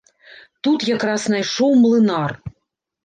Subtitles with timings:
[0.67, 2.31] Тут якраз найшоў млынар.